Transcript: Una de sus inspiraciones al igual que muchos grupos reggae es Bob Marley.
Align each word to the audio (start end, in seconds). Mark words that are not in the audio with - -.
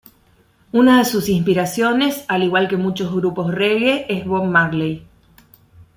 Una 0.71 0.97
de 0.97 1.05
sus 1.05 1.29
inspiraciones 1.29 2.25
al 2.27 2.41
igual 2.41 2.67
que 2.67 2.75
muchos 2.75 3.13
grupos 3.13 3.53
reggae 3.53 4.07
es 4.09 4.25
Bob 4.25 4.45
Marley. 4.45 5.05